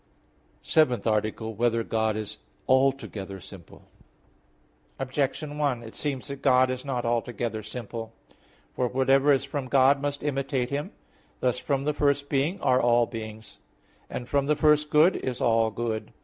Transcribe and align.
_______________________SEVENTH 0.65 1.05
ARTICLE 1.05 1.49
[I, 1.49 1.49
Q. 1.51 1.55
3, 1.57 1.63
Art. 1.63 1.73
7] 1.73 1.73
Whether 1.77 1.83
God 1.87 2.15
Is 2.17 2.37
Altogether 2.67 3.39
Simple? 3.39 3.83
Objection 4.97 5.59
1: 5.59 5.83
It 5.83 5.93
seems 5.93 6.27
that 6.29 6.41
God 6.41 6.71
is 6.71 6.83
not 6.83 7.05
altogether 7.05 7.61
simple. 7.61 8.11
For 8.73 8.87
whatever 8.87 9.31
is 9.31 9.45
from 9.45 9.67
God 9.67 10.01
must 10.01 10.23
imitate 10.23 10.71
Him. 10.71 10.89
Thus 11.39 11.59
from 11.59 11.83
the 11.83 11.93
first 11.93 12.29
being 12.29 12.59
are 12.61 12.81
all 12.81 13.05
beings; 13.05 13.59
and 14.09 14.27
from 14.27 14.47
the 14.47 14.55
first 14.55 14.89
good 14.89 15.15
is 15.17 15.39
all 15.39 15.69
good. 15.69 16.11